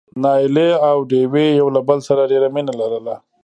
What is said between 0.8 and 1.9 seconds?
او ډوېوې يو له